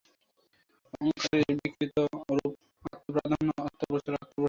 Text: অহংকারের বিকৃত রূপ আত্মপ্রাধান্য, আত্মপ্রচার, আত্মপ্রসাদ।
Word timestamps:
অহংকারের 0.93 1.51
বিকৃত 1.59 1.95
রূপ 2.35 2.53
আত্মপ্রাধান্য, 2.87 3.49
আত্মপ্রচার, 3.61 4.13
আত্মপ্রসাদ। 4.15 4.39